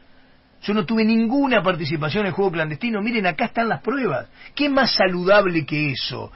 Yo 0.63 0.75
no 0.75 0.85
tuve 0.85 1.05
ninguna 1.05 1.63
participación 1.63 2.23
en 2.23 2.29
el 2.29 2.33
juego 2.33 2.53
clandestino. 2.53 3.01
Miren, 3.01 3.27
acá 3.27 3.47
están 3.47 3.69
las 3.69 3.81
pruebas. 3.81 4.29
¿Qué 4.55 4.69
más 4.69 4.95
saludable 4.95 5.65
que 5.65 5.93
eso? 5.93 6.33